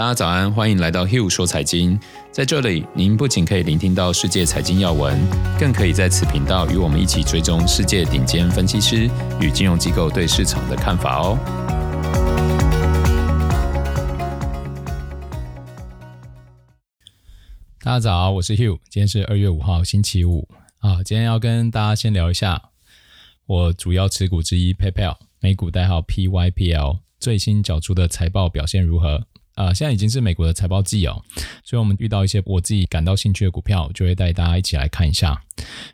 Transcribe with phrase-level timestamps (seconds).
[0.00, 2.00] 大家早安，欢迎来到 Hugh 说财经。
[2.32, 5.20] 在这里，您不仅可以聆听到世界财经要闻，
[5.58, 9.10] 更可以在此频道与我们一起追踪世界顶尖分析师
[9.42, 11.38] 与金融机构对市场的看法哦。
[17.80, 20.48] 大家早，我是 Hugh，今天是二月五号，星期五
[20.78, 21.02] 啊。
[21.02, 22.70] 今天要跟大家先聊一下
[23.44, 29.26] 我主要持股之一 PayPal，美股代号 PYPL，最新缴出的财报表现如何？
[29.60, 31.22] 啊，现在已经是美国的财报季哦，
[31.62, 35.42] 所以我们遇到一些我自己感到兴趣的股票，就会带大家一起来看一下。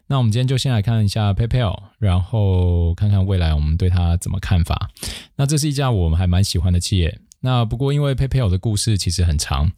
[0.06, 4.90] 那我们今天就先来看一下 PayPal，然后看看未来我们对它怎么看法。
[5.34, 7.18] 那这是一家我们还蛮喜欢的企业。
[7.40, 9.70] 那不过因为 PayPal 的故事其实很长，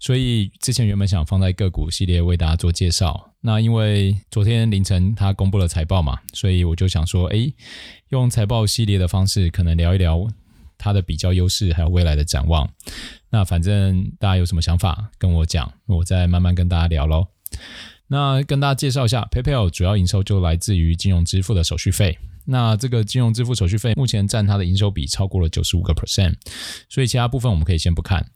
[0.00, 3.30] 所以之前原本想放在个股系列为大家做介绍。
[3.40, 7.52] 那因为昨天凌晨他公布了财报嘛，所以我就想说，哎，
[8.08, 10.26] 用财报系列的方式，可能聊一聊
[10.84, 12.68] 它的比较优势，还有未来的展望。
[13.30, 17.26] 那反正大家有什么想法跟我讲，我再慢慢跟大家聊喽。
[18.06, 22.18] 那跟大家介绍一下，PayPal 主要营收就来自于金融支付的手续费。
[22.44, 26.34] 那这个金融支付手续费目前占它的营收比超过了九十五个 percent，
[26.90, 28.26] 所以其他部分我们可以先不看。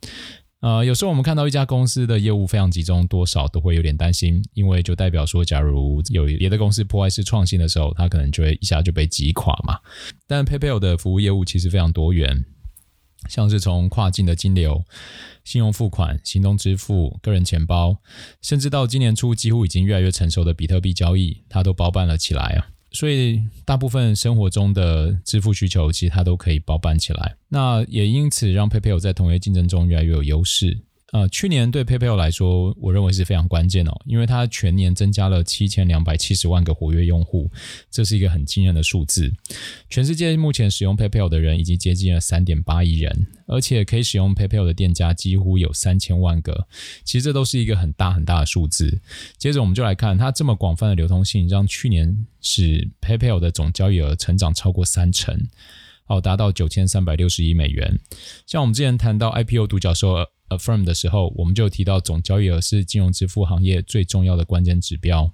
[0.60, 9.78] 呃，有时候我们看到一家公司的业务非常集中，多少都会有点担心，因为就代表说，假如有别的公司破坏式创新的时候，它可能就会一下就被击垮嘛。
[10.26, 12.44] 但 PayPal 的服务业务其实非常多元，
[13.28, 14.82] 像是从跨境的金流、
[15.44, 17.98] 信用付款、行动支付、个人钱包，
[18.42, 22.66] 甚至到今年初几乎已经越来越成熟的比特币交易，它都包办了起来啊。
[22.90, 27.36] 所以，大部分生活中的支付需求，其实它都可以包办起来。
[27.48, 30.78] 那也因此让 PayPal 在同业竞争中越来越有优势。
[31.10, 37.50] 呃，去年对 PayPal 来说，我认为是非常关键哦，因为它全年增加了七千两百七十万个活跃用户，
[37.90, 39.32] 这是一个很惊人的数字。
[39.88, 46.68] 全世界目前使用 PayPal 的人已经接近了三点八亿人，而且可以使用 PayPal 的店家几乎有三千万个。
[47.04, 49.00] 其实这都是一个很大很大的数字。
[49.38, 55.34] 接着我们就来看它这么广泛的流通性，让去年使 PayPal 的总交易额成长超过三成，
[56.04, 57.98] 好，达到九千三百六十亿美元。
[58.46, 60.26] 像我们之前谈到 IPO 独角兽。
[60.48, 65.30] Affirm 的时候，我们就提到总交易额是金融支付行业最重要的关键指标，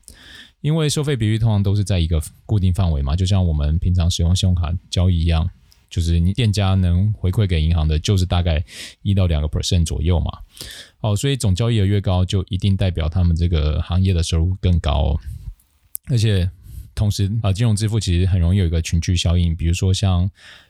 [0.60, 5.48] 因为收费比率通常都是在一个固定范围嘛，就像我们平常使用信用卡交易一样，
[5.88, 8.64] 就是你店家能回馈给银行的，就是大概
[9.02, 10.38] 一到两个 percent 左右嘛。
[10.98, 15.19] 好，所以总交易额越高，就一定代表他们这个行业的收入更高。
[16.10, 16.50] 而且
[16.94, 20.28] 同时啊，金融支付其实很容易有一个群聚效应，比如说像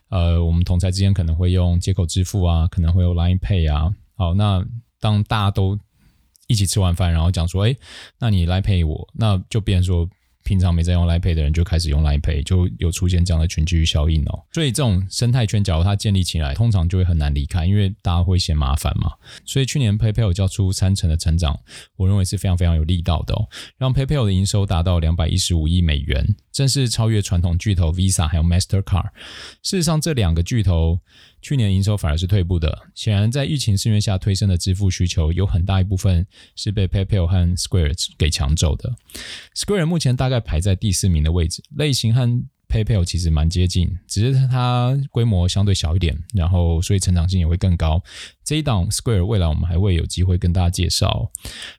[0.09, 3.91] 呃，我们同侪之间可能会用接口支付啊，可能会有 Line Pay 啊。
[4.15, 4.65] 好，那
[4.99, 5.77] 当大家都
[6.47, 7.75] 一起吃完饭，然后讲说，哎，
[8.19, 10.09] 那你来陪我，那就变成说。
[10.47, 14.45] 平常没在用 Line 的人就开始用 Line 就有出现这样的群聚效应哦。
[14.53, 19.11] 所以这种生态圈，假如它建立起来，通常就会很难离开，因为大家会嫌麻烦嘛。
[19.43, 21.59] 所以去年 PayPal 交出三成的成长，
[21.95, 23.49] 我认为是非常非常有力道的哦，
[23.79, 29.09] 让 PayPal 的营收达到两百一十五亿美元，正式超越传统巨头 Visa 还有 Mastercard。
[29.63, 30.99] 事实上，这两个巨头
[31.45, 32.75] 去年营收反而是退步的。
[32.95, 36.25] 显然，在疫情肆虐下推升的支付需求，有很大一部分
[36.55, 38.95] 是被 PayPal 和 Square 给抢走的。
[39.53, 40.35] Square 目前大概。
[40.45, 42.21] 排在第四名的位置，类型和
[42.75, 48.03] PayPal 其实蛮接近，只是它规模相对小一点，然后所以成长性也会更高。
[48.43, 51.31] 这一档 Square 未来我们还会有机会跟大家介绍。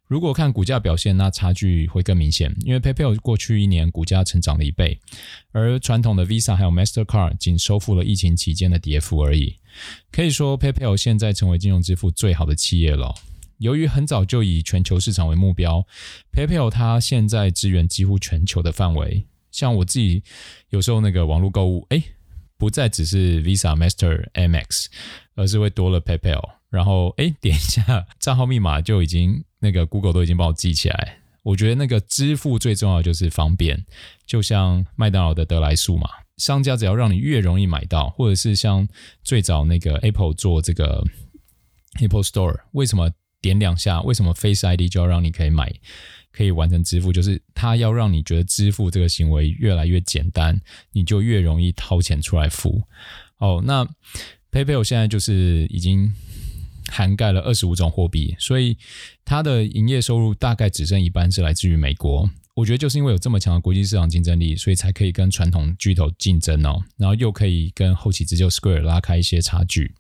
[0.06, 4.98] 如果看股价表现，那差距会更明显，因为 PayPal 过去一年股价成长了一倍，
[5.52, 9.56] 而传统的 Visa 还有 Mastercard 仅收复了疫情期间的跌幅而已。
[10.10, 13.14] 可以说 PayPal 现在成为金融支付最好的企业了。
[13.58, 15.86] 由于很早就以全球市场为目标
[16.32, 19.26] ，PayPal 它现在支援几乎全球的范围。
[19.56, 20.22] 像我自己
[20.68, 22.02] 有时候那个网络购物，哎，
[22.58, 24.90] 不再只是 Visa、Master、m x
[25.34, 26.42] 而是会多了 PayPal。
[26.68, 31.18] 然后哎，点一下账号密码就已经那个 Google 都已经帮我记起来。
[31.42, 33.82] 我觉得那个支付最重要的就是方便，
[34.26, 36.06] 就像麦当劳的得来速嘛，
[36.36, 38.86] 商家只要让你越容易买到，或者是像
[39.24, 41.02] 最早那个 Apple 做这个
[42.00, 43.10] Apple Store，为什么？
[43.42, 45.72] 点两下，为什么 Face ID 就要让你可以买，
[46.36, 47.12] 可以完成支付？
[47.12, 50.60] 就是它要让你觉得支付这个行为越来越简单，
[50.92, 52.82] 你就越容易掏钱出来付。
[53.38, 53.88] 哦，那
[54.52, 56.12] PayPal 现在就是已经
[56.88, 58.76] 涵盖了二十五种货币，所以
[59.24, 62.28] 它的营业收入大概只剩一半是来自于美国。
[62.54, 69.94] 我觉得就是因为有这么强的国际市场竞争力，所以才可以跟传统巨头竞争哦，然后又可以跟后起之秀 Square 拉开一些差距。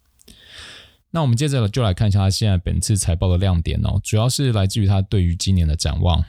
[1.10, 6.22] 那我们接着就来看一下它现在本次财报的亮点哦，主要是来自于它对于今年的展望。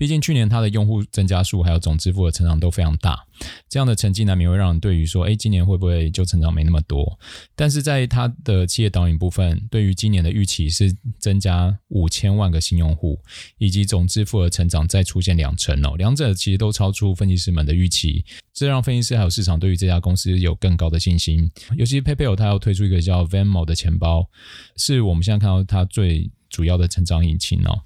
[0.00, 3.22] 毕竟去年它的用户增加数还有总支付的成长都非常大，
[3.68, 7.18] 这样的成绩难免会让人对于说，哎，今年会不会就成长没那么多？
[7.54, 13.20] 但是在它的企业导引部分，对于今年的预期是增加五千万个新用户，
[13.58, 18.24] 以及总支付的成长再出现两成哦，两者其实都超出分析师们的预期，
[18.54, 21.50] 这让分析师还有市场对于这家公司有更高的信心。
[21.76, 24.30] 尤其 PayPal 它要推出一个叫 Venmo 的钱包，
[24.78, 27.84] 是我们现在看到它最主要的成长引擎哦。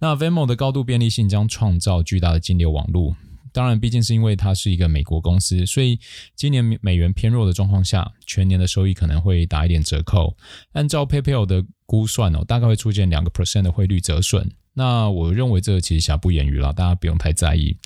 [0.00, 3.14] 那 Venmo 的高度便利性将创造巨大的金流网络。
[3.50, 5.98] 当然，毕竟是因为它是一个美国公司，所以
[6.36, 10.36] 今年美元偏弱的状况下，全年的收益可能会打一点折扣。
[10.72, 14.50] 按照 PayPal 的估算哦，大概会出现两个 percent 的汇率折损。
[14.74, 17.76] 那我认为这个其实瑕不掩瑜了，大家不用太在意。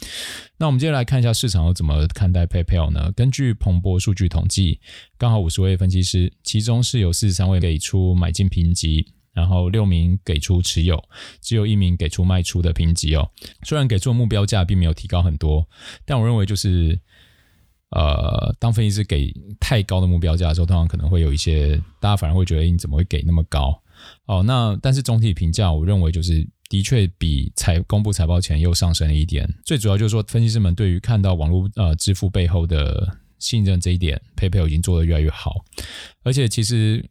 [0.58, 3.10] 那我们接下来看一下市场又怎么看待 PayPal 呢？
[3.12, 4.78] 根据彭博数据统计，
[5.16, 11.02] 刚好五十位分析师，其中是有四十三位给出买进评级，然后六名给出持有，
[11.40, 13.30] 只有一名给出卖出的评级哦。
[13.64, 15.66] 虽然给出的目标价并没有提高很多，
[16.04, 16.98] 但我认为就是，
[17.90, 23.82] 呃，当分析师给太高的目标价的时候，通常可能会有一些大家反而会觉得你怎么会给那么高？
[24.26, 26.48] 哦，那但是总体评价，我认为就是。
[26.72, 35.62] 的确比财公布财报前又上升了一点，最主要就是说，分析师们对于看到网络呃支付背后的信任这一点，PayPal 已经做得越来越好，
[36.22, 37.04] 而且其实。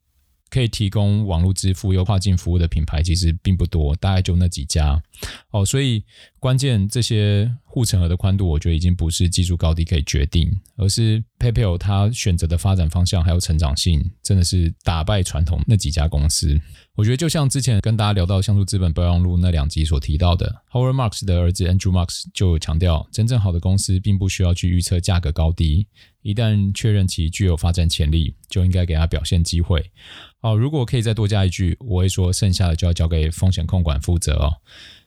[0.51, 5.01] 可以提供网络支付又跨境服务的品牌其实并不多，大概就那几家
[5.49, 5.65] 哦。
[5.65, 6.03] 所以
[6.39, 16.59] 关键这些护城河的宽度，我觉得已经不是技术高低可以决定，而是 PayPal 它选择的发展方向还有成长性，真的是打败传统那几家公司。
[16.95, 25.87] 我觉得就像之前跟大家聊到像素资本备忘录那两集所提到的，Howard Marks 的儿子 Andrew Marks 就强调，真正好的公司并不需要去预测价格高低，
[26.23, 29.89] 一旦确认其具有发展潜力，就应该给他表现机会。
[30.41, 34.51] 哦，如果可以再多加一句，我会说剩下的就要交给风险控管负责哦。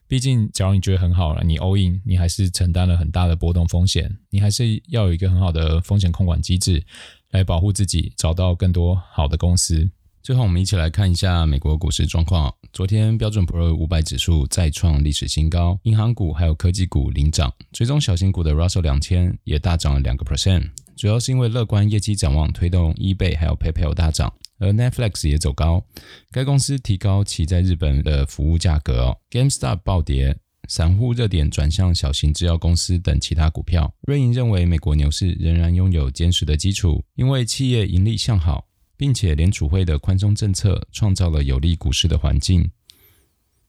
[0.07, 6.85] 毕竟，假如你觉得很好了，你 all in，你还是承担了很大的波动风险，你还是要有一个很好的风险控管机制
[7.31, 9.91] 来保护自己，找到更多好的公司。
[10.23, 12.55] 最后，我们一起来看一下美国股市状况。
[12.73, 24.33] 昨天标准普尔五百指数再创历史新高，银行股还有科技股领涨，追踪小型股的 Russell 两千也大涨了两个 percent，主要是因为乐观业绩展望推动 eBay 还有 PayPal 大涨。
[24.59, 25.85] 而 Netflix 也走高，
[26.31, 29.19] 该公司提高其在日本的服务价格哦。
[29.31, 30.37] GameStop 暴跌，
[30.69, 33.93] 散户热点转向小型制药公司等其他股票。
[34.03, 42.71] 瑞银认为，美国牛市仍然拥有坚实的基础，因为企业盈利向好，并且联储会的宽松政策创造了有利股市的环境。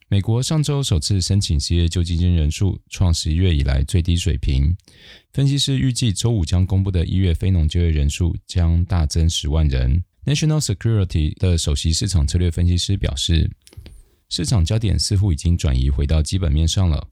[0.07, 4.77] 美国上周首次申请失业救济金人数创十一月以来最低水平，
[5.33, 10.03] 分析师预计周五将公布的一月非农就业人数将大增十万人。
[10.25, 13.47] National Security 的首席市场策略分析师表示，
[14.27, 17.07] 市场焦点似乎已经转移回到基本面上了，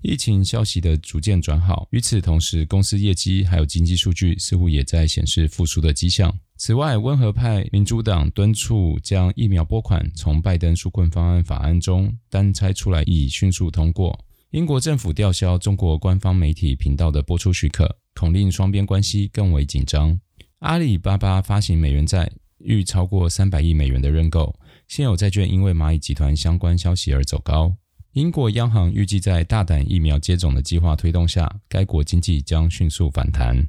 [0.00, 1.86] 疫情消息的逐渐转好。
[1.90, 6.34] 与此同时，公司业绩还有经济数据似乎也在显示复苏的迹象。
[6.56, 14.18] 此外，温和派民主党敦促将疫苗拨款从拜登纾困方案法案中单拆出来，以迅速通过。
[14.52, 20.18] 英国政府吊销中国官方媒体频道的播出许可，恐令双边关系更为紧张。
[20.60, 22.32] 阿里巴巴发行美元债。
[22.58, 24.54] 逾超过三百亿美元的认购，
[24.88, 27.74] 现有债券因为蚂蚁集团相关消息而走高。
[28.12, 33.68] 英国央行预计在大胆疫苗接种的计划推动下，该国经济将迅速反弹。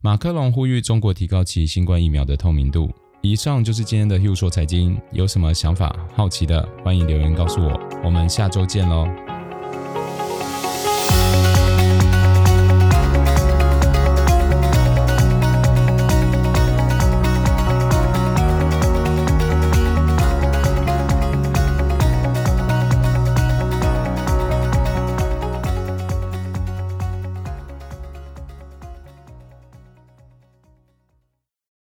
[0.00, 2.90] 马克龙呼吁中国提高其新冠疫苗的透明度。
[3.22, 7.78] 以上就是今天的 Hugh 说财经，有什么想法、好奇的，欢迎留言告诉我。
[8.02, 9.29] 我们下周见喽。